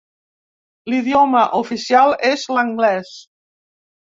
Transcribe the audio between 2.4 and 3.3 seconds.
l'anglès.